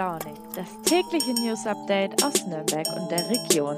Launig, 0.00 0.38
das 0.56 0.66
tägliche 0.86 1.34
News 1.34 1.66
Update 1.66 2.24
aus 2.24 2.46
Nürnberg 2.46 2.86
und 2.96 3.10
der 3.10 3.28
Region. 3.28 3.76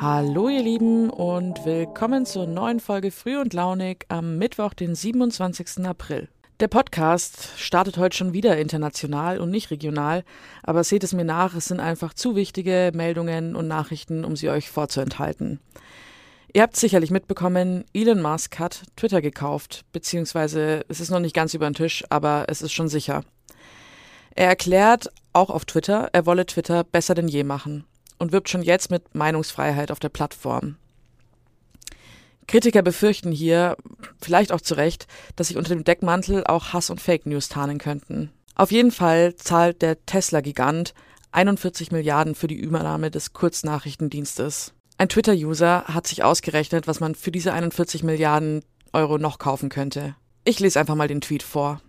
Hallo 0.00 0.48
ihr 0.48 0.64
Lieben 0.64 1.08
und 1.08 1.64
willkommen 1.64 2.26
zur 2.26 2.48
neuen 2.48 2.80
Folge 2.80 3.12
Früh 3.12 3.38
und 3.38 3.52
Launig 3.52 4.06
am 4.08 4.38
Mittwoch, 4.38 4.74
den 4.74 4.96
27. 4.96 5.86
April. 5.86 6.26
Der 6.58 6.66
Podcast 6.66 7.50
startet 7.56 7.96
heute 7.96 8.16
schon 8.16 8.32
wieder 8.32 8.58
international 8.58 9.38
und 9.38 9.50
nicht 9.50 9.70
regional, 9.70 10.24
aber 10.64 10.82
seht 10.82 11.04
es 11.04 11.12
mir 11.12 11.24
nach, 11.24 11.54
es 11.54 11.66
sind 11.66 11.78
einfach 11.78 12.14
zu 12.14 12.34
wichtige 12.34 12.90
Meldungen 12.92 13.54
und 13.54 13.68
Nachrichten, 13.68 14.24
um 14.24 14.34
sie 14.34 14.50
euch 14.50 14.68
vorzuenthalten. 14.68 15.60
Ihr 16.58 16.64
habt 16.64 16.74
sicherlich 16.74 17.12
mitbekommen, 17.12 17.84
Elon 17.94 18.20
Musk 18.20 18.58
hat 18.58 18.82
Twitter 18.96 19.22
gekauft, 19.22 19.84
beziehungsweise 19.92 20.84
es 20.88 20.98
ist 20.98 21.08
noch 21.08 21.20
nicht 21.20 21.32
ganz 21.32 21.54
über 21.54 21.70
den 21.70 21.74
Tisch, 21.74 22.02
aber 22.10 22.46
es 22.48 22.62
ist 22.62 22.72
schon 22.72 22.88
sicher. 22.88 23.22
Er 24.34 24.48
erklärt 24.48 25.06
auch 25.32 25.50
auf 25.50 25.66
Twitter, 25.66 26.08
er 26.12 26.26
wolle 26.26 26.46
Twitter 26.46 26.82
besser 26.82 27.14
denn 27.14 27.28
je 27.28 27.44
machen 27.44 27.84
und 28.18 28.32
wirbt 28.32 28.48
schon 28.48 28.62
jetzt 28.62 28.90
mit 28.90 29.14
Meinungsfreiheit 29.14 29.92
auf 29.92 30.00
der 30.00 30.08
Plattform. 30.08 30.74
Kritiker 32.48 32.82
befürchten 32.82 33.30
hier, 33.30 33.76
vielleicht 34.20 34.50
auch 34.50 34.60
zu 34.60 34.74
Recht, 34.74 35.06
dass 35.36 35.46
sich 35.46 35.56
unter 35.56 35.76
dem 35.76 35.84
Deckmantel 35.84 36.42
auch 36.44 36.72
Hass 36.72 36.90
und 36.90 37.00
Fake 37.00 37.26
News 37.26 37.48
tarnen 37.48 37.78
könnten. 37.78 38.32
Auf 38.56 38.72
jeden 38.72 38.90
Fall 38.90 39.36
zahlt 39.36 39.80
der 39.80 40.04
Tesla-Gigant 40.06 40.92
41 41.30 41.92
Milliarden 41.92 42.34
für 42.34 42.48
die 42.48 42.58
Übernahme 42.58 43.12
des 43.12 43.32
Kurznachrichtendienstes. 43.32 44.72
Ein 45.00 45.08
Twitter-User 45.08 45.84
hat 45.84 46.08
sich 46.08 46.24
ausgerechnet, 46.24 46.88
was 46.88 46.98
man 46.98 47.14
für 47.14 47.30
diese 47.30 47.52
41 47.52 48.02
Milliarden 48.02 48.64
Euro 48.92 49.16
noch 49.18 49.38
kaufen 49.38 49.68
könnte. 49.68 50.16
Ich 50.42 50.58
lese 50.58 50.80
einfach 50.80 50.96
mal 50.96 51.06
den 51.06 51.20
Tweet 51.20 51.44
vor. 51.44 51.80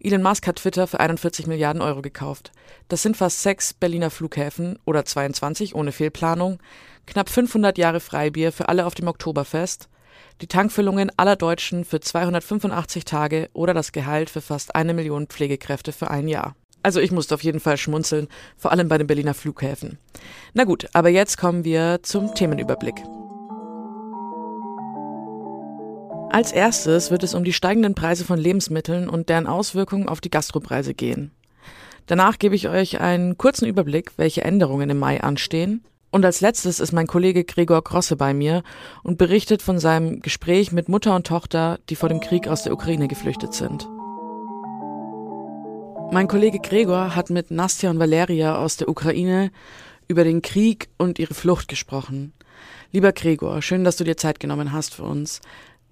Elon 0.00 0.22
Musk 0.22 0.46
hat 0.46 0.56
Twitter 0.56 0.86
für 0.86 0.98
41 0.98 1.46
Milliarden 1.46 1.82
Euro 1.82 2.00
gekauft. 2.00 2.52
Das 2.88 3.02
sind 3.02 3.14
fast 3.14 3.42
sechs 3.42 3.74
Berliner 3.74 4.08
Flughäfen 4.08 4.78
oder 4.86 5.04
22 5.04 5.74
ohne 5.74 5.92
Fehlplanung, 5.92 6.58
knapp 7.04 7.28
500 7.28 7.76
Jahre 7.76 8.00
Freibier 8.00 8.52
für 8.52 8.70
alle 8.70 8.86
auf 8.86 8.94
dem 8.94 9.08
Oktoberfest, 9.08 9.90
die 10.40 10.46
Tankfüllungen 10.46 11.12
aller 11.18 11.36
Deutschen 11.36 11.84
für 11.84 12.00
285 12.00 13.04
Tage 13.04 13.50
oder 13.52 13.74
das 13.74 13.92
Gehalt 13.92 14.30
für 14.30 14.40
fast 14.40 14.74
eine 14.74 14.94
Million 14.94 15.26
Pflegekräfte 15.26 15.92
für 15.92 16.10
ein 16.10 16.26
Jahr. 16.26 16.56
Also 16.86 17.00
ich 17.00 17.10
musste 17.10 17.34
auf 17.34 17.42
jeden 17.42 17.58
Fall 17.58 17.78
schmunzeln, 17.78 18.28
vor 18.56 18.70
allem 18.70 18.86
bei 18.86 18.96
den 18.96 19.08
Berliner 19.08 19.34
Flughäfen. 19.34 19.98
Na 20.54 20.62
gut, 20.62 20.86
aber 20.92 21.08
jetzt 21.08 21.36
kommen 21.36 21.64
wir 21.64 21.98
zum 22.04 22.32
Themenüberblick. 22.32 22.94
Als 26.30 26.52
erstes 26.52 27.10
wird 27.10 27.24
es 27.24 27.34
um 27.34 27.42
die 27.42 27.52
steigenden 27.52 27.96
Preise 27.96 28.24
von 28.24 28.38
Lebensmitteln 28.38 29.08
und 29.08 29.28
deren 29.28 29.48
Auswirkungen 29.48 30.08
auf 30.08 30.20
die 30.20 30.30
Gastropreise 30.30 30.94
gehen. 30.94 31.32
Danach 32.06 32.38
gebe 32.38 32.54
ich 32.54 32.68
euch 32.68 33.00
einen 33.00 33.36
kurzen 33.36 33.66
Überblick, 33.66 34.12
welche 34.16 34.42
Änderungen 34.42 34.88
im 34.88 35.00
Mai 35.00 35.20
anstehen. 35.20 35.82
Und 36.12 36.24
als 36.24 36.40
letztes 36.40 36.78
ist 36.78 36.92
mein 36.92 37.08
Kollege 37.08 37.42
Gregor 37.42 37.82
Grosse 37.82 38.14
bei 38.14 38.32
mir 38.32 38.62
und 39.02 39.18
berichtet 39.18 39.60
von 39.60 39.80
seinem 39.80 40.20
Gespräch 40.20 40.70
mit 40.70 40.88
Mutter 40.88 41.16
und 41.16 41.26
Tochter, 41.26 41.80
die 41.88 41.96
vor 41.96 42.08
dem 42.08 42.20
Krieg 42.20 42.46
aus 42.46 42.62
der 42.62 42.72
Ukraine 42.72 43.08
geflüchtet 43.08 43.54
sind. 43.54 43.88
Mein 46.12 46.28
Kollege 46.28 46.60
Gregor 46.60 47.14
hat 47.14 47.30
mit 47.30 47.50
Nastja 47.50 47.90
und 47.90 47.98
Valeria 47.98 48.56
aus 48.56 48.76
der 48.76 48.88
Ukraine 48.88 49.50
über 50.08 50.24
den 50.24 50.40
Krieg 50.40 50.88
und 50.96 51.18
ihre 51.18 51.34
Flucht 51.34 51.68
gesprochen. 51.68 52.32
Lieber 52.92 53.12
Gregor, 53.12 53.60
schön, 53.60 53.84
dass 53.84 53.96
du 53.96 54.04
dir 54.04 54.16
Zeit 54.16 54.40
genommen 54.40 54.72
hast 54.72 54.94
für 54.94 55.02
uns. 55.02 55.40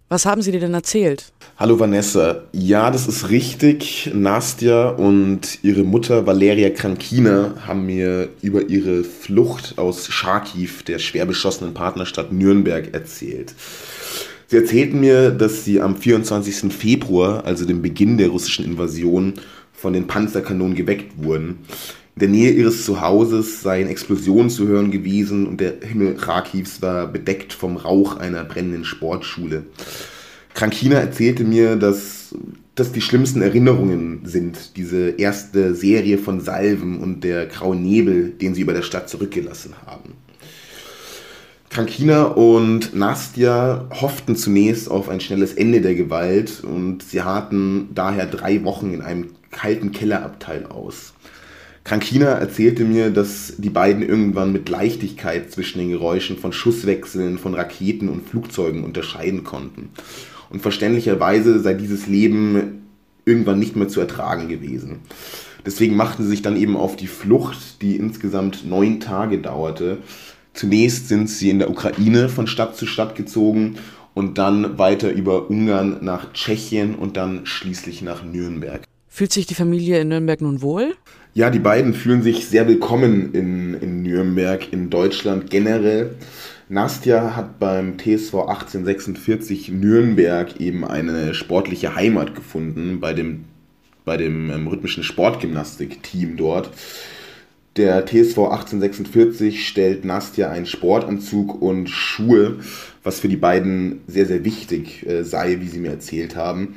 Was 0.08 0.26
haben 0.26 0.42
sie 0.42 0.52
dir 0.52 0.60
denn 0.60 0.74
erzählt? 0.74 1.32
Hallo 1.56 1.80
Vanessa. 1.80 2.44
Ja, 2.52 2.90
das 2.90 3.08
ist 3.08 3.30
richtig. 3.30 4.10
Nastja 4.14 4.90
und 4.90 5.58
ihre 5.62 5.82
Mutter 5.82 6.26
Valeria 6.26 6.70
Krankina 6.70 7.54
haben 7.66 7.86
mir 7.86 8.28
über 8.42 8.68
ihre 8.68 9.02
Flucht 9.02 9.78
aus 9.78 10.06
Charkiw, 10.08 10.84
der 10.86 10.98
schwer 10.98 11.26
beschossenen 11.26 11.74
Partnerstadt 11.74 12.32
Nürnberg, 12.32 12.94
erzählt. 12.94 13.54
Sie 14.46 14.56
erzählten 14.56 15.00
mir, 15.00 15.30
dass 15.30 15.64
sie 15.64 15.80
am 15.80 15.96
24. 15.96 16.72
Februar, 16.72 17.44
also 17.44 17.64
dem 17.64 17.82
Beginn 17.82 18.18
der 18.18 18.28
russischen 18.28 18.64
Invasion, 18.64 19.34
von 19.74 19.92
den 19.92 20.06
Panzerkanonen 20.06 20.74
geweckt 20.74 21.12
wurden. 21.22 21.58
In 22.16 22.20
der 22.20 22.28
Nähe 22.28 22.52
ihres 22.52 22.84
Zuhauses 22.84 23.62
seien 23.62 23.88
Explosionen 23.88 24.48
zu 24.48 24.68
hören 24.68 24.90
gewesen 24.90 25.46
und 25.46 25.60
der 25.60 25.74
Himmel 25.82 26.16
Rakivs 26.16 26.80
war 26.80 27.08
bedeckt 27.08 27.52
vom 27.52 27.76
Rauch 27.76 28.16
einer 28.16 28.44
brennenden 28.44 28.84
Sportschule. 28.84 29.64
Krankina 30.54 30.98
erzählte 30.98 31.42
mir, 31.42 31.74
dass 31.74 32.34
das 32.76 32.92
die 32.92 33.00
schlimmsten 33.00 33.42
Erinnerungen 33.42 34.20
sind, 34.24 34.76
diese 34.76 35.10
erste 35.10 35.74
Serie 35.74 36.18
von 36.18 36.40
Salven 36.40 36.98
und 36.98 37.24
der 37.24 37.46
graue 37.46 37.76
Nebel, 37.76 38.30
den 38.30 38.54
sie 38.54 38.62
über 38.62 38.72
der 38.72 38.82
Stadt 38.82 39.08
zurückgelassen 39.08 39.74
haben. 39.84 40.14
Krankina 41.70 42.24
und 42.24 42.94
Nastja 42.94 43.88
hofften 43.90 44.36
zunächst 44.36 44.88
auf 44.88 45.08
ein 45.08 45.18
schnelles 45.18 45.54
Ende 45.54 45.80
der 45.80 45.96
Gewalt 45.96 46.62
und 46.62 47.02
sie 47.02 47.22
harten 47.22 47.88
daher 47.92 48.26
drei 48.26 48.62
Wochen 48.62 48.94
in 48.94 49.02
einem 49.02 49.30
kalten 49.54 49.92
Kellerabteil 49.92 50.66
aus. 50.66 51.14
Krankina 51.84 52.26
erzählte 52.26 52.84
mir, 52.84 53.10
dass 53.10 53.54
die 53.58 53.70
beiden 53.70 54.02
irgendwann 54.02 54.52
mit 54.52 54.68
Leichtigkeit 54.68 55.52
zwischen 55.52 55.78
den 55.78 55.90
Geräuschen 55.90 56.38
von 56.38 56.52
Schusswechseln, 56.52 57.38
von 57.38 57.54
Raketen 57.54 58.08
und 58.08 58.26
Flugzeugen 58.26 58.84
unterscheiden 58.84 59.44
konnten. 59.44 59.90
Und 60.48 60.62
verständlicherweise 60.62 61.60
sei 61.60 61.74
dieses 61.74 62.06
Leben 62.06 62.86
irgendwann 63.26 63.58
nicht 63.58 63.76
mehr 63.76 63.88
zu 63.88 64.00
ertragen 64.00 64.48
gewesen. 64.48 65.00
Deswegen 65.66 65.96
machten 65.96 66.22
sie 66.22 66.30
sich 66.30 66.42
dann 66.42 66.56
eben 66.56 66.76
auf 66.76 66.96
die 66.96 67.06
Flucht, 67.06 67.82
die 67.82 67.96
insgesamt 67.96 68.66
neun 68.66 69.00
Tage 69.00 69.38
dauerte. 69.38 69.98
Zunächst 70.54 71.08
sind 71.08 71.28
sie 71.28 71.50
in 71.50 71.58
der 71.58 71.70
Ukraine 71.70 72.28
von 72.28 72.46
Stadt 72.46 72.76
zu 72.76 72.86
Stadt 72.86 73.14
gezogen 73.14 73.76
und 74.14 74.38
dann 74.38 74.78
weiter 74.78 75.10
über 75.10 75.50
Ungarn 75.50 75.98
nach 76.00 76.32
Tschechien 76.32 76.94
und 76.94 77.16
dann 77.16 77.44
schließlich 77.44 78.02
nach 78.02 78.24
Nürnberg. 78.24 78.84
Fühlt 79.14 79.32
sich 79.32 79.46
die 79.46 79.54
Familie 79.54 80.00
in 80.00 80.08
Nürnberg 80.08 80.40
nun 80.40 80.60
wohl? 80.60 80.96
Ja, 81.34 81.48
die 81.48 81.60
beiden 81.60 81.94
fühlen 81.94 82.24
sich 82.24 82.48
sehr 82.48 82.66
willkommen 82.66 83.32
in, 83.32 83.74
in 83.74 84.02
Nürnberg, 84.02 84.72
in 84.72 84.90
Deutschland 84.90 85.50
generell. 85.50 86.16
Nastja 86.68 87.36
hat 87.36 87.60
beim 87.60 87.96
TSV 87.96 88.34
1846 88.34 89.68
Nürnberg 89.68 90.60
eben 90.60 90.84
eine 90.84 91.32
sportliche 91.32 91.94
Heimat 91.94 92.34
gefunden, 92.34 92.98
bei 92.98 93.12
dem, 93.12 93.44
bei 94.04 94.16
dem 94.16 94.50
ähm, 94.50 94.66
rhythmischen 94.66 95.04
Sportgymnastik-Team 95.04 96.36
dort. 96.36 96.70
Der 97.76 98.04
TSV 98.04 98.38
1846 98.38 99.68
stellt 99.68 100.04
Nastja 100.04 100.50
einen 100.50 100.66
Sportanzug 100.66 101.62
und 101.62 101.88
Schuhe, 101.88 102.58
was 103.04 103.20
für 103.20 103.28
die 103.28 103.36
beiden 103.36 104.00
sehr, 104.08 104.26
sehr 104.26 104.44
wichtig 104.44 105.06
äh, 105.06 105.22
sei, 105.22 105.60
wie 105.60 105.68
sie 105.68 105.78
mir 105.78 105.92
erzählt 105.92 106.34
haben. 106.34 106.74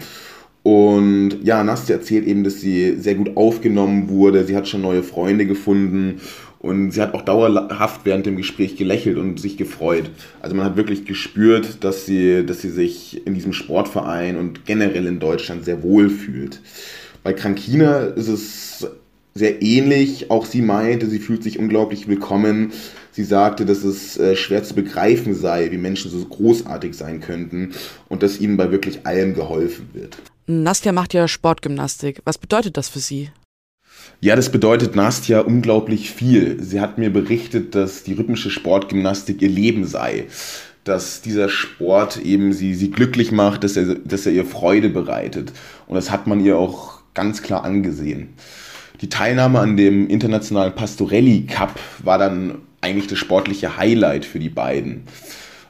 Und 0.68 1.46
ja, 1.46 1.64
Nastja 1.64 1.96
erzählt 1.96 2.28
eben, 2.28 2.44
dass 2.44 2.60
sie 2.60 2.98
sehr 3.00 3.16
gut 3.16 3.38
aufgenommen 3.38 4.10
wurde. 4.10 4.44
Sie 4.44 4.54
hat 4.54 4.68
schon 4.68 4.82
neue 4.82 5.02
Freunde 5.02 5.46
gefunden 5.46 6.20
und 6.60 6.92
sie 6.92 7.02
hat 7.02 7.14
auch 7.14 7.22
dauerhaft 7.22 8.02
während 8.04 8.26
dem 8.26 8.36
Gespräch 8.36 8.76
gelächelt 8.76 9.18
und 9.18 9.40
sich 9.40 9.56
gefreut. 9.56 10.10
Also 10.42 10.58
man 10.58 10.66
hat 10.66 10.76
wirklich 10.76 11.06
gespürt, 11.06 11.86
dass 11.86 12.06
sie, 12.06 12.46
dass 12.46 12.62
sie 12.62 12.70
sich 12.70 13.26
in 13.26 13.34
diesem 13.34 13.54
Sportverein 13.54 14.36
und 14.36 14.66
generell 14.66 15.06
in 15.06 15.22
Deutschland 15.22 15.64
sehr 15.64 15.84
wohl 15.84 16.10
fühlt. 16.10 16.60
Bei 17.24 17.32
Krankina 17.32 18.00
ist 18.00 18.28
es 18.28 18.88
sehr 19.36 19.62
ähnlich. 19.62 20.30
Auch 20.30 20.46
sie 20.46 20.62
meinte, 20.62 21.08
sie 21.08 21.20
fühlt 21.20 21.44
sich 21.44 21.60
unglaublich 21.60 22.10
willkommen. 22.10 22.74
Sie 23.14 23.24
sagte, 23.24 23.66
dass 23.66 23.86
es 23.86 24.18
äh, 24.18 24.36
schwer 24.36 24.66
zu 24.66 24.76
begreifen 24.76 25.34
sei, 25.34 25.72
wie 25.72 25.78
Menschen 25.78 26.12
so 26.12 26.26
großartig 26.26 26.94
sein 26.94 27.22
könnten 27.22 27.72
und 28.10 28.22
dass 28.22 28.42
ihnen 28.42 28.58
bei 28.58 28.70
wirklich 28.70 29.08
allem 29.08 29.34
geholfen 29.34 29.92
wird. 29.94 30.18
Nastja 30.50 30.94
macht 30.94 31.14
ja 31.14 31.28
Sportgymnastik. 31.28 32.22
Was 32.24 32.38
bedeutet 32.38 32.78
das 32.78 32.88
für 32.88 33.00
sie? 33.00 33.30
Ja, 34.22 34.38
das 34.38 34.50
bedeutet 34.50 34.96
Nastja 34.96 35.42
unglaublich 35.42 36.12
viel. 36.12 36.64
Sie 36.64 36.80
hat 36.80 36.98
mir 36.98 37.12
berichtet, 37.12 37.76
dass 37.76 38.04
die 38.04 38.14
rhythmische 38.14 38.50
Sportgymnastik 38.50 39.42
ihr 39.42 39.50
Leben 39.50 39.86
sei. 39.86 40.28
Dass 40.86 41.22
dieser 41.22 41.50
Sport 41.50 42.18
eben 42.18 42.54
sie, 42.54 42.76
sie 42.76 42.92
glücklich 42.92 43.34
macht, 43.34 43.66
dass 43.66 43.76
er, 43.76 43.96
dass 43.96 44.26
er 44.26 44.32
ihr 44.32 44.46
Freude 44.46 44.88
bereitet. 44.88 45.52
Und 45.86 45.96
das 45.96 46.12
hat 46.12 46.28
man 46.28 46.40
ihr 46.40 46.58
auch 46.58 47.02
ganz 47.14 47.42
klar 47.42 47.66
angesehen. 47.66 48.30
Die 49.02 49.10
Teilnahme 49.10 49.60
an 49.60 49.76
dem 49.76 50.08
internationalen 50.08 50.74
Pastorelli 50.74 51.46
Cup 51.46 51.78
war 52.00 52.18
dann 52.18 52.60
eigentlich 52.80 53.08
das 53.08 53.20
sportliche 53.20 53.76
Highlight 53.76 54.24
für 54.24 54.40
die 54.40 54.50
beiden. 54.50 55.04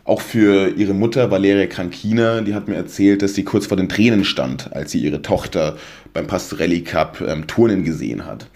Auch 0.07 0.21
für 0.21 0.69
ihre 0.69 0.94
Mutter 0.94 1.31
Valeria 1.31 1.68
Krankina, 1.68 2.39
die 2.39 2.56
hat 2.56 2.69
mir 2.69 2.75
erzählt, 2.75 3.21
dass 3.21 3.36
sie 3.36 3.44
kurz 3.44 3.65
vor 3.65 3.75
den 3.75 3.89
Tränen 3.89 4.24
stand, 4.24 4.74
als 4.74 4.92
sie 4.92 5.00
ihre 5.00 5.21
Tochter 5.21 5.75
beim 6.13 6.27
Pastorelli 6.27 6.81
Cup 6.81 7.19
ähm, 7.19 7.45
Turnen 7.45 7.83
gesehen 7.83 8.25
hat. 8.25 8.48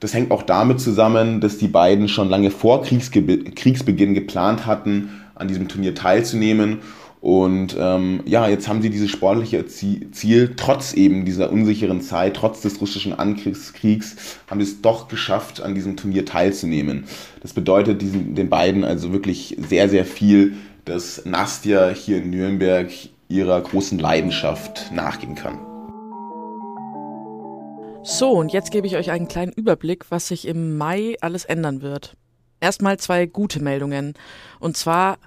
Das 0.00 0.14
hängt 0.14 0.30
auch 0.30 0.42
damit 0.42 0.80
zusammen, 0.80 1.42
dass 1.42 1.58
die 1.58 1.68
beiden 1.68 2.08
schon 2.08 2.30
lange 2.30 2.50
vor 2.50 2.82
Kriegsge 2.82 3.22
Kriegsbeginn 3.22 4.14
geplant 4.14 4.64
hatten, 4.64 5.10
an 5.34 5.46
diesem 5.46 5.68
Turnier 5.68 5.94
teilzunehmen 5.94 6.78
Und 7.22 7.76
ähm, 7.78 8.24
ja, 8.26 8.48
jetzt 8.48 8.66
haben 8.66 8.82
sie 8.82 8.90
dieses 8.90 9.08
sportliche 9.08 9.64
Ziel, 9.66 10.54
trotz 10.56 10.92
eben 10.92 11.24
dieser 11.24 11.52
unsicheren 11.52 12.00
Zeit, 12.00 12.34
trotz 12.34 12.62
des 12.62 12.80
russischen 12.80 13.12
Angriffskriegs, 13.12 14.16
haben 14.50 14.60
sie 14.60 14.66
es 14.66 14.82
doch 14.82 15.06
geschafft, 15.06 15.62
an 15.62 15.76
diesem 15.76 15.96
Turnier 15.96 16.26
teilzunehmen. 16.26 17.04
Das 17.40 17.52
bedeutet 17.52 18.02
diesen, 18.02 18.34
den 18.34 18.50
beiden 18.50 18.82
also 18.82 19.12
wirklich 19.12 19.56
sehr, 19.68 19.88
sehr 19.88 20.04
viel, 20.04 20.56
dass 20.84 21.24
Nastja 21.24 21.90
hier 21.90 22.16
in 22.16 22.30
Nürnberg 22.30 22.90
ihrer 23.28 23.60
großen 23.60 24.00
Leidenschaft 24.00 24.90
nachgehen 24.92 25.36
kann. 25.36 25.60
So, 28.02 28.30
und 28.30 28.52
jetzt 28.52 28.72
gebe 28.72 28.88
ich 28.88 28.96
euch 28.96 29.12
einen 29.12 29.28
kleinen 29.28 29.52
Überblick, 29.52 30.06
was 30.10 30.26
sich 30.26 30.48
im 30.48 30.76
Mai 30.76 31.14
alles 31.20 31.44
ändern 31.44 31.82
wird. 31.82 32.16
Erstmal 32.58 32.98
zwei 32.98 33.26
gute 33.26 33.62
Meldungen. 33.62 34.14
Und 34.58 34.76
zwar 34.76 35.18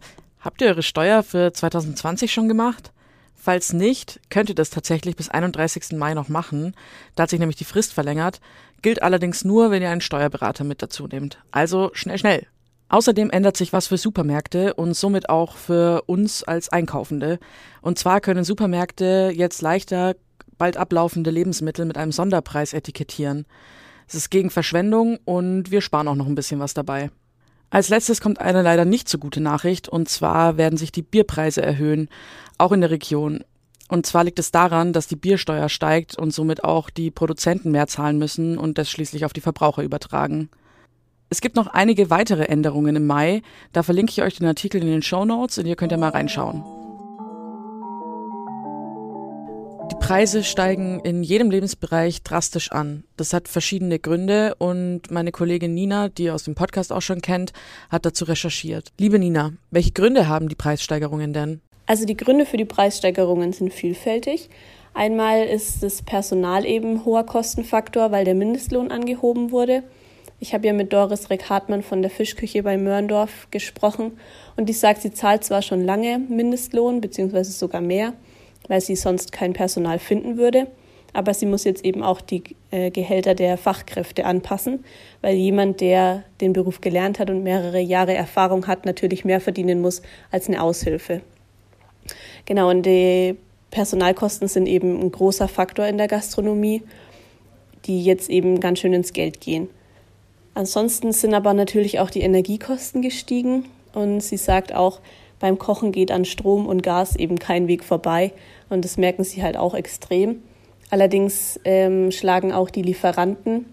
Habt 0.46 0.62
ihr 0.62 0.68
eure 0.68 0.84
Steuer 0.84 1.24
für 1.24 1.52
2020 1.52 2.32
schon 2.32 2.48
gemacht? 2.48 2.94
Falls 3.34 3.74
nicht, 3.74 4.22
könnt 4.30 4.48
ihr 4.48 4.54
das 4.54 4.70
tatsächlich 4.70 5.16
bis 5.16 5.28
31. 5.28 5.94
Mai 5.94 6.14
noch 6.14 6.30
machen. 6.30 6.76
Da 7.16 7.24
hat 7.24 7.32
sich 7.32 7.40
nämlich 7.40 7.56
die 7.56 7.66
Frist 7.66 7.94
verlängert, 7.94 8.42
gilt 8.84 9.02
allerdings 9.02 9.44
nur, 9.44 9.72
wenn 9.72 9.82
ihr 9.82 9.90
einen 9.90 10.02
Steuerberater 10.02 10.64
mit 10.64 10.84
dazu 10.84 11.08
nehmt. 11.08 11.40
Also 11.50 11.90
schnell, 11.94 12.20
schnell. 12.20 12.46
Außerdem 12.90 13.32
ändert 13.32 13.58
sich 13.58 13.74
was 13.74 13.88
für 13.88 13.98
Supermärkte 13.98 14.76
und 14.76 14.94
somit 14.94 15.30
auch 15.30 15.58
für 15.58 16.04
uns 16.06 16.44
als 16.44 16.70
Einkaufende. 16.70 17.40
Und 17.82 17.98
zwar 17.98 18.22
können 18.22 18.44
Supermärkte 18.44 19.34
jetzt 19.36 19.64
leichter 19.64 20.16
bald 20.60 20.78
ablaufende 20.78 21.32
Lebensmittel 21.32 21.86
mit 21.86 21.98
einem 21.98 22.12
Sonderpreis 22.12 22.74
etikettieren. 22.74 23.48
Es 24.08 24.14
ist 24.14 24.30
gegen 24.30 24.52
Verschwendung 24.52 25.18
und 25.26 25.72
wir 25.72 25.82
sparen 25.82 26.08
auch 26.08 26.14
noch 26.14 26.28
ein 26.28 26.36
bisschen 26.36 26.60
was 26.60 26.76
dabei. 26.76 27.10
Als 27.70 27.90
letztes 27.90 28.22
kommt 28.22 28.40
eine 28.40 28.62
leider 28.62 28.86
nicht 28.86 29.10
so 29.10 29.18
gute 29.18 29.42
Nachricht, 29.42 29.90
und 29.90 30.08
zwar 30.08 30.58
werden 30.58 30.78
sich 30.78 30.92
die 30.92 31.02
Bierpreise 31.02 31.62
erhöhen, 31.62 32.10
auch 32.58 32.72
in 32.72 32.82
der 32.82 32.92
Region. 32.92 33.44
Und 33.88 34.06
zwar 34.06 34.24
liegt 34.24 34.40
es 34.40 34.52
daran, 34.52 34.94
dass 34.94 35.08
die 35.08 35.16
Biersteuer 35.16 35.70
steigt 35.70 36.18
und 36.18 36.32
somit 36.32 36.64
auch 36.64 36.90
die 36.90 37.12
Produzenten 37.12 37.72
mehr 37.72 37.88
zahlen 37.88 38.18
müssen 38.18 38.58
und 38.58 38.78
das 38.78 38.90
schließlich 38.90 39.26
auf 39.26 39.34
die 39.34 39.42
Verbraucher 39.42 39.84
übertragen. 39.84 40.50
Es 41.30 41.42
gibt 41.42 41.56
noch 41.56 41.68
einige 41.68 42.10
weitere 42.10 42.46
Änderungen 42.46 42.96
im 42.96 43.08
Mai, 43.08 43.42
da 43.74 43.84
verlinke 43.84 44.12
ich 44.12 44.22
euch 44.22 44.38
den 44.38 44.48
Artikel 44.48 44.82
in 44.82 44.88
den 44.88 45.02
Show 45.02 45.26
Notes 45.26 45.58
und 45.58 45.66
ihr 45.66 45.76
könnt 45.76 45.92
ja 45.92 45.98
mal 45.98 46.10
reinschauen. 46.10 46.64
Preise 50.06 50.44
steigen 50.44 51.00
in 51.00 51.24
jedem 51.24 51.50
Lebensbereich 51.50 52.22
drastisch 52.22 52.72
an. 52.72 53.06
Das 53.18 53.34
hat 53.34 53.48
verschiedene 53.48 53.98
Gründe 53.98 54.54
und 54.60 55.10
meine 55.10 55.32
Kollegin 55.32 55.74
Nina, 55.74 56.10
die 56.10 56.26
ihr 56.26 56.36
aus 56.36 56.44
dem 56.44 56.54
Podcast 56.54 56.94
auch 56.94 57.02
schon 57.02 57.24
kennt, 57.24 57.54
hat 57.90 58.06
dazu 58.06 58.26
recherchiert. 58.26 58.92
Liebe 59.00 59.18
Nina, 59.18 59.54
welche 59.72 59.94
Gründe 59.94 60.28
haben 60.28 60.48
die 60.48 60.54
Preissteigerungen 60.54 61.34
denn? 61.34 61.60
Also 61.88 62.06
die 62.06 62.16
Gründe 62.16 62.46
für 62.46 62.58
die 62.58 62.66
Preissteigerungen 62.66 63.52
sind 63.52 63.74
vielfältig. 63.74 64.52
Einmal 64.94 65.44
ist 65.44 65.82
das 65.82 66.04
Personal 66.04 66.68
eben 66.68 67.04
hoher 67.04 67.26
Kostenfaktor, 67.26 68.12
weil 68.12 68.26
der 68.26 68.36
Mindestlohn 68.36 68.92
angehoben 68.92 69.50
wurde. 69.50 69.82
Ich 70.40 70.54
habe 70.54 70.68
ja 70.68 70.74
mit 70.74 70.94
Doris 70.94 71.32
Reck-Hartmann 71.32 71.82
von 71.82 72.04
der 72.04 72.12
Fischküche 72.12 72.62
bei 72.62 72.78
Mörndorf 72.78 73.48
gesprochen 73.50 74.20
und 74.56 74.70
die 74.70 74.74
sagt, 74.74 75.02
sie 75.02 75.12
zahlt 75.12 75.44
zwar 75.44 75.64
schon 75.64 75.84
lange 75.84 76.20
Mindestlohn, 76.20 77.02
beziehungsweise 77.02 77.52
sogar 77.52 77.82
mehr, 77.82 78.14
weil 78.68 78.82
sie 78.82 78.96
sonst 78.96 79.32
kein 79.32 79.54
Personal 79.54 80.00
finden 80.00 80.38
würde. 80.38 80.68
Aber 81.14 81.34
sie 81.34 81.46
muss 81.46 81.64
jetzt 81.64 81.86
eben 81.86 82.04
auch 82.04 82.20
die 82.20 82.44
äh, 82.72 82.92
Gehälter 82.92 83.36
der 83.36 83.58
Fachkräfte 83.58 84.26
anpassen, 84.26 84.84
weil 85.22 85.36
jemand, 85.36 85.80
der 85.80 86.24
den 86.42 86.52
Beruf 86.52 86.82
gelernt 86.82 87.20
hat 87.20 87.30
und 87.30 87.42
mehrere 87.42 87.80
Jahre 87.80 88.14
Erfahrung 88.14 88.68
hat, 88.68 88.86
natürlich 88.86 89.24
mehr 89.24 89.40
verdienen 89.40 89.80
muss 89.80 90.02
als 90.30 90.50
eine 90.50 90.62
Aushilfe. 90.62 91.22
Genau, 92.46 92.70
und 92.70 92.86
die 92.86 93.38
Personalkosten 93.72 94.48
sind 94.48 94.68
eben 94.68 95.00
ein 95.02 95.12
großer 95.12 95.48
Faktor 95.48 95.86
in 95.86 95.98
der 95.98 96.08
Gastronomie, 96.08 96.84
die 97.86 98.04
jetzt 98.04 98.30
eben 98.30 98.60
ganz 98.60 98.80
schön 98.80 98.94
ins 98.94 99.14
Geld 99.14 99.40
gehen. 99.40 99.70
Ansonsten 100.54 101.12
sind 101.12 101.34
aber 101.34 101.54
natürlich 101.54 102.00
auch 102.00 102.10
die 102.10 102.22
Energiekosten 102.22 103.02
gestiegen 103.02 103.66
und 103.94 104.22
sie 104.22 104.38
sagt 104.38 104.74
auch, 104.74 105.00
beim 105.40 105.58
Kochen 105.58 105.92
geht 105.92 106.12
an 106.12 106.26
Strom 106.26 106.68
und 106.68 106.84
Gas 106.84 107.16
eben 107.16 107.38
kein 107.38 107.68
Weg 107.68 107.84
vorbei 107.84 108.32
und 108.70 108.86
das 108.86 108.98
merken 108.98 109.24
sie 109.24 109.44
halt 109.44 109.58
auch 109.58 109.74
extrem. 109.74 110.42
Allerdings 110.90 111.60
ähm, 111.66 112.12
schlagen 112.12 112.52
auch 112.52 112.70
die 112.70 112.82
Lieferanten 112.82 113.66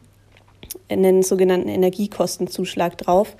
einen 0.89 1.23
sogenannten 1.23 1.69
Energiekostenzuschlag 1.69 2.97
drauf, 2.97 3.37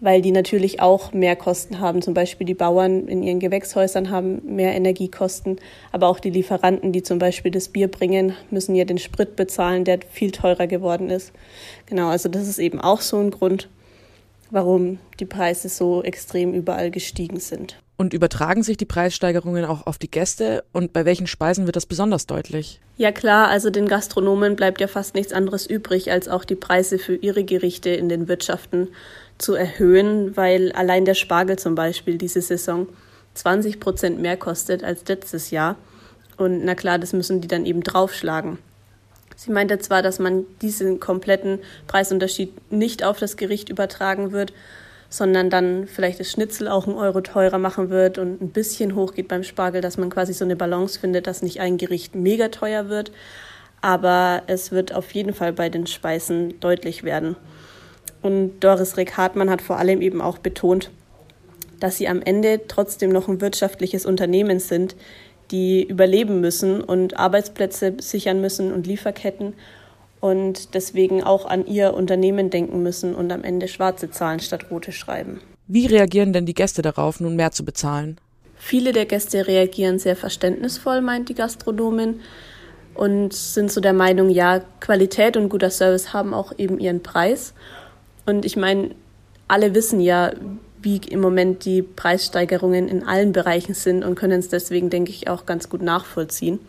weil 0.00 0.20
die 0.20 0.30
natürlich 0.30 0.80
auch 0.80 1.12
mehr 1.12 1.36
Kosten 1.36 1.80
haben. 1.80 2.02
Zum 2.02 2.12
Beispiel 2.12 2.46
die 2.46 2.54
Bauern 2.54 3.08
in 3.08 3.22
ihren 3.22 3.40
Gewächshäusern 3.40 4.10
haben 4.10 4.42
mehr 4.44 4.74
Energiekosten, 4.74 5.58
aber 5.90 6.08
auch 6.08 6.20
die 6.20 6.30
Lieferanten, 6.30 6.92
die 6.92 7.02
zum 7.02 7.18
Beispiel 7.18 7.50
das 7.50 7.68
Bier 7.68 7.88
bringen, 7.88 8.34
müssen 8.50 8.74
ja 8.74 8.84
den 8.84 8.98
Sprit 8.98 9.36
bezahlen, 9.36 9.84
der 9.84 10.00
viel 10.10 10.32
teurer 10.32 10.66
geworden 10.66 11.08
ist. 11.08 11.32
Genau, 11.86 12.08
also 12.08 12.28
das 12.28 12.46
ist 12.46 12.58
eben 12.58 12.80
auch 12.80 13.00
so 13.00 13.18
ein 13.18 13.30
Grund, 13.30 13.70
warum 14.50 14.98
die 15.20 15.26
Preise 15.26 15.68
so 15.68 16.02
extrem 16.02 16.52
überall 16.54 16.90
gestiegen 16.90 17.40
sind. 17.40 17.78
Und 17.98 18.12
übertragen 18.12 18.62
sich 18.62 18.76
die 18.76 18.84
Preissteigerungen 18.84 19.64
auch 19.64 19.86
auf 19.86 19.96
die 19.96 20.10
Gäste? 20.10 20.64
Und 20.72 20.92
bei 20.92 21.06
welchen 21.06 21.26
Speisen 21.26 21.64
wird 21.64 21.76
das 21.76 21.86
besonders 21.86 22.26
deutlich? 22.26 22.80
Ja 22.98 23.10
klar, 23.10 23.48
also 23.48 23.70
den 23.70 23.88
Gastronomen 23.88 24.54
bleibt 24.54 24.80
ja 24.82 24.86
fast 24.86 25.14
nichts 25.14 25.32
anderes 25.32 25.66
übrig, 25.66 26.10
als 26.10 26.28
auch 26.28 26.44
die 26.44 26.56
Preise 26.56 26.98
für 26.98 27.14
ihre 27.14 27.44
Gerichte 27.44 27.90
in 27.90 28.10
den 28.10 28.28
Wirtschaften 28.28 28.88
zu 29.38 29.54
erhöhen, 29.54 30.36
weil 30.36 30.72
allein 30.72 31.06
der 31.06 31.14
Spargel 31.14 31.58
zum 31.58 31.74
Beispiel 31.74 32.18
diese 32.18 32.42
Saison 32.42 32.86
20 33.34 33.80
Prozent 33.80 34.20
mehr 34.20 34.36
kostet 34.36 34.84
als 34.84 35.06
letztes 35.08 35.50
Jahr. 35.50 35.76
Und 36.36 36.64
na 36.64 36.74
klar, 36.74 36.98
das 36.98 37.14
müssen 37.14 37.40
die 37.40 37.48
dann 37.48 37.64
eben 37.64 37.82
draufschlagen. 37.82 38.58
Sie 39.36 39.50
meinte 39.52 39.78
zwar, 39.78 40.02
dass 40.02 40.18
man 40.18 40.44
diesen 40.62 40.98
kompletten 40.98 41.60
Preisunterschied 41.86 42.72
nicht 42.72 43.04
auf 43.04 43.18
das 43.18 43.36
Gericht 43.36 43.68
übertragen 43.68 44.32
wird, 44.32 44.52
sondern 45.08 45.50
dann 45.50 45.86
vielleicht 45.86 46.18
das 46.18 46.30
Schnitzel 46.30 46.68
auch 46.68 46.86
einen 46.86 46.96
Euro 46.96 47.20
teurer 47.20 47.58
machen 47.58 47.90
wird 47.90 48.18
und 48.18 48.40
ein 48.40 48.50
bisschen 48.50 48.94
hochgeht 48.94 49.28
beim 49.28 49.44
Spargel, 49.44 49.80
dass 49.80 49.98
man 49.98 50.10
quasi 50.10 50.32
so 50.32 50.44
eine 50.44 50.56
Balance 50.56 50.98
findet, 50.98 51.26
dass 51.26 51.42
nicht 51.42 51.60
ein 51.60 51.76
Gericht 51.76 52.14
mega 52.14 52.48
teuer 52.48 52.88
wird, 52.88 53.12
aber 53.82 54.42
es 54.46 54.72
wird 54.72 54.94
auf 54.94 55.12
jeden 55.12 55.34
Fall 55.34 55.52
bei 55.52 55.68
den 55.68 55.86
Speisen 55.86 56.58
deutlich 56.60 57.04
werden. 57.04 57.36
Und 58.22 58.60
Doris 58.60 58.96
Reck-Hartmann 58.96 59.50
hat 59.50 59.62
vor 59.62 59.78
allem 59.78 60.00
eben 60.00 60.20
auch 60.20 60.38
betont, 60.38 60.90
dass 61.78 61.98
sie 61.98 62.08
am 62.08 62.22
Ende 62.22 62.62
trotzdem 62.66 63.10
noch 63.10 63.28
ein 63.28 63.40
wirtschaftliches 63.40 64.06
Unternehmen 64.06 64.58
sind, 64.58 64.96
die 65.50 65.84
überleben 65.84 66.40
müssen 66.40 66.80
und 66.80 67.18
Arbeitsplätze 67.18 67.94
sichern 68.00 68.40
müssen 68.40 68.72
und 68.72 68.86
Lieferketten 68.86 69.54
und 70.20 70.74
deswegen 70.74 71.22
auch 71.22 71.46
an 71.46 71.66
ihr 71.66 71.94
Unternehmen 71.94 72.50
denken 72.50 72.82
müssen 72.82 73.14
und 73.14 73.30
am 73.32 73.44
Ende 73.44 73.68
schwarze 73.68 74.10
Zahlen 74.10 74.40
statt 74.40 74.70
rote 74.70 74.92
schreiben. 74.92 75.40
Wie 75.68 75.86
reagieren 75.86 76.32
denn 76.32 76.46
die 76.46 76.54
Gäste 76.54 76.82
darauf, 76.82 77.20
nun 77.20 77.36
mehr 77.36 77.52
zu 77.52 77.64
bezahlen? 77.64 78.18
Viele 78.56 78.92
der 78.92 79.06
Gäste 79.06 79.46
reagieren 79.46 79.98
sehr 79.98 80.16
verständnisvoll, 80.16 81.00
meint 81.00 81.28
die 81.28 81.34
Gastronomin, 81.34 82.20
und 82.96 83.32
sind 83.32 83.70
so 83.70 83.80
der 83.80 83.92
Meinung, 83.92 84.30
ja, 84.30 84.60
Qualität 84.80 85.36
und 85.36 85.48
guter 85.48 85.70
Service 85.70 86.12
haben 86.12 86.34
auch 86.34 86.52
eben 86.58 86.78
ihren 86.78 87.02
Preis. 87.02 87.52
Und 88.24 88.44
ich 88.44 88.56
meine, 88.56 88.90
alle 89.48 89.74
wissen 89.74 90.00
ja, 90.00 90.32
wie 90.86 90.98
im 90.98 91.20
Moment 91.20 91.64
die 91.64 91.82
Preissteigerungen 91.82 92.86
in 92.86 93.02
allen 93.02 93.32
Bereichen 93.32 93.74
sind 93.74 94.04
und 94.04 94.14
können 94.14 94.38
es 94.38 94.48
deswegen, 94.48 94.88
denke 94.88 95.10
ich, 95.10 95.28
auch 95.28 95.44
ganz 95.44 95.68
gut 95.68 95.82
nachvollziehen, 95.82 96.60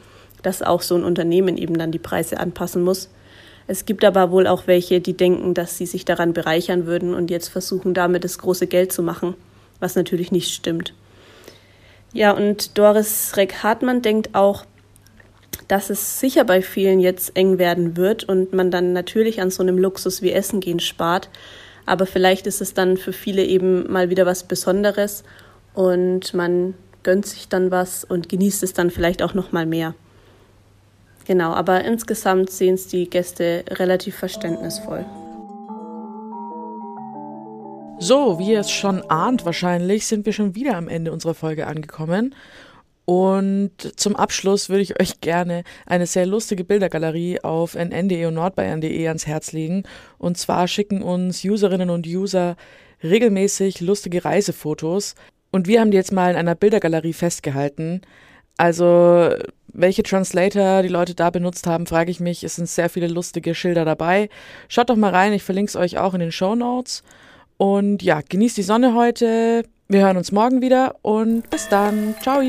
dass 0.41 0.63
auch 0.63 0.81
so 0.81 0.95
ein 0.95 1.03
Unternehmen 1.03 1.55
eben 1.55 1.77
dann 1.77 1.91
die 1.91 1.99
Preise 1.99 2.39
anpassen 2.39 2.81
muss. 2.81 3.11
Es 3.67 3.85
gibt 3.85 4.03
aber 4.03 4.31
wohl 4.31 4.47
auch 4.47 4.65
welche, 4.65 5.01
die 5.01 5.15
denken, 5.15 5.53
dass 5.53 5.77
sie 5.77 5.85
sich 5.85 6.03
daran 6.03 6.33
bereichern 6.33 6.87
würden 6.87 7.13
und 7.13 7.29
jetzt 7.29 7.49
versuchen, 7.49 7.93
damit 7.93 8.23
das 8.23 8.39
große 8.39 8.65
Geld 8.65 8.91
zu 8.91 9.03
machen, 9.03 9.35
was 9.79 9.93
natürlich 9.93 10.31
nicht 10.31 10.51
stimmt. 10.51 10.95
Ja, 12.11 12.31
und 12.31 12.75
Doris 12.75 13.33
Reck-Hartmann 13.37 14.01
denkt 14.01 14.33
auch, 14.33 14.65
dass 15.67 15.91
es 15.91 16.19
sicher 16.19 16.43
bei 16.43 16.63
vielen 16.63 16.99
jetzt 16.99 17.37
eng 17.37 17.59
werden 17.59 17.97
wird 17.97 18.23
und 18.23 18.51
man 18.51 18.71
dann 18.71 18.93
natürlich 18.93 19.41
an 19.41 19.51
so 19.51 19.61
einem 19.61 19.77
Luxus 19.77 20.23
wie 20.23 20.31
Essen 20.31 20.59
gehen 20.59 20.79
spart. 20.79 21.29
Aber 21.87 22.05
vielleicht 22.05 22.45
ist 22.45 22.61
es 22.61 22.75
dann 22.75 22.97
für 22.97 23.13
viele 23.13 23.43
eben 23.43 23.91
mal 23.91 24.11
wieder 24.11 24.25
was 24.25 24.43
Besonderes 24.43 25.23
und 25.73 26.33
man 26.33 26.73
gönnt 27.01 27.25
sich 27.25 27.47
dann 27.47 27.71
was 27.71 28.03
und 28.03 28.27
genießt 28.27 28.61
es 28.61 28.73
dann 28.73 28.91
vielleicht 28.91 29.23
auch 29.23 29.33
noch 29.33 29.53
mal 29.53 29.65
mehr. 29.65 29.95
Genau, 31.25 31.53
aber 31.53 31.85
insgesamt 31.85 32.49
sehen 32.49 32.75
es 32.75 32.87
die 32.87 33.09
Gäste 33.09 33.63
relativ 33.69 34.15
verständnisvoll. 34.17 35.05
So, 37.99 38.37
wie 38.37 38.51
ihr 38.51 38.59
es 38.59 38.69
schon 38.69 39.01
ahnt 39.09 39.45
wahrscheinlich, 39.45 40.05
sind 40.07 40.25
wir 40.25 40.33
schon 40.33 40.55
wieder 40.55 40.75
am 40.75 40.89
Ende 40.89 41.13
unserer 41.13 41.33
Folge 41.33 41.67
angekommen. 41.67 42.35
Und 43.09 43.71
zum 43.95 44.17
Abschluss 44.17 44.67
würde 44.67 44.81
ich 44.81 44.99
euch 44.99 45.21
gerne 45.21 45.63
eine 45.85 46.05
sehr 46.05 46.25
lustige 46.25 46.65
Bildergalerie 46.65 47.39
auf 47.39 47.73
nn.de 47.73 48.25
und 48.25 48.33
nordbayern.de 48.33 49.07
ans 49.07 49.25
Herz 49.25 49.53
legen. 49.53 49.83
Und 50.17 50.37
zwar 50.37 50.67
schicken 50.67 51.01
uns 51.01 51.41
Userinnen 51.45 51.89
und 51.89 52.05
User 52.05 52.57
regelmäßig 53.01 53.79
lustige 53.79 54.25
Reisefotos 54.25 55.15
Und 55.51 55.67
wir 55.67 55.79
haben 55.79 55.91
die 55.91 55.97
jetzt 55.97 56.11
mal 56.11 56.31
in 56.31 56.35
einer 56.35 56.55
Bildergalerie 56.55 57.13
festgehalten. 57.13 58.01
Also, 58.57 59.29
welche 59.71 60.03
Translator 60.03 60.81
die 60.81 60.89
Leute 60.89 61.15
da 61.15 61.29
benutzt 61.29 61.65
haben, 61.65 61.87
frage 61.87 62.11
ich 62.11 62.19
mich. 62.19 62.43
Es 62.43 62.57
sind 62.57 62.67
sehr 62.67 62.89
viele 62.89 63.07
lustige 63.07 63.55
Schilder 63.55 63.85
dabei. 63.85 64.27
Schaut 64.67 64.89
doch 64.89 64.97
mal 64.97 65.11
rein, 65.11 65.31
ich 65.31 65.43
verlinke 65.43 65.69
es 65.69 65.77
euch 65.77 65.97
auch 65.97 66.13
in 66.13 66.19
den 66.19 66.33
Show 66.33 66.55
Notes. 66.55 67.03
Und 67.55 68.03
ja, 68.03 68.19
genießt 68.27 68.57
die 68.57 68.63
Sonne 68.63 68.95
heute. 68.95 69.63
Wir 69.87 70.01
hören 70.01 70.17
uns 70.17 70.33
morgen 70.33 70.61
wieder 70.61 70.95
und 71.03 71.49
bis 71.49 71.69
dann. 71.69 72.15
Ciao. 72.21 72.41